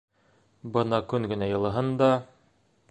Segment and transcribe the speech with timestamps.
[0.77, 2.13] Бына көн генә йылыһын да...